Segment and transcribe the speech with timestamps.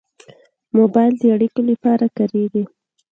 [0.77, 2.63] موبایل د اړیکو لپاره کارېږي.